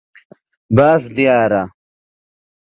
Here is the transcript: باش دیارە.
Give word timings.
باش 0.75 1.01
دیارە. 1.15 1.63